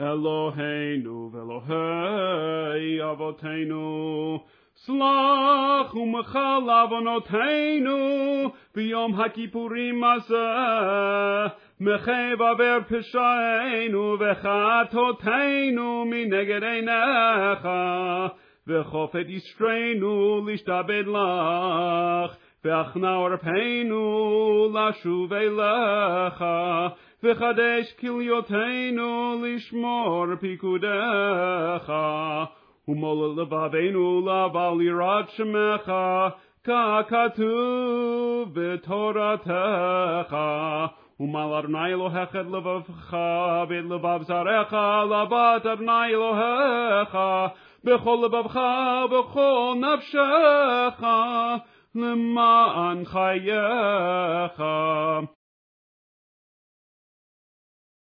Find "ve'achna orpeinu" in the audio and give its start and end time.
22.64-24.04